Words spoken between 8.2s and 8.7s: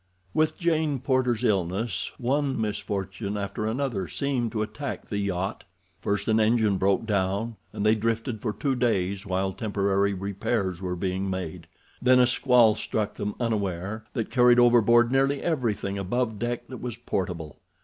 for